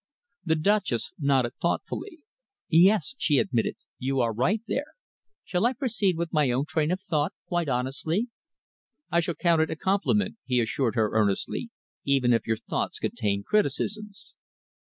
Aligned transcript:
The 0.43 0.55
Duchess 0.55 1.13
nodded 1.19 1.53
thoughtfully. 1.61 2.23
"Yes," 2.69 3.13
she 3.19 3.37
admitted, 3.37 3.75
"you 3.99 4.19
are 4.19 4.33
right 4.33 4.63
there. 4.67 4.95
Shall 5.43 5.67
I 5.67 5.73
proceed 5.73 6.17
with 6.17 6.33
my 6.33 6.49
own 6.49 6.65
train 6.65 6.89
of 6.89 6.99
thought 6.99 7.33
quite 7.47 7.69
honestly?" 7.69 8.27
"I 9.11 9.19
shall 9.19 9.35
count 9.35 9.61
it 9.61 9.69
a 9.69 9.75
compliment," 9.75 10.37
he 10.43 10.59
assured 10.59 10.95
her 10.95 11.11
earnestly, 11.13 11.69
"even 12.03 12.33
if 12.33 12.47
your 12.47 12.57
thoughts 12.57 12.97
contain 12.97 13.43
criticisms." 13.43 14.35